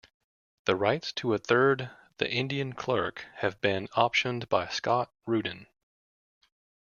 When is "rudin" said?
5.27-5.67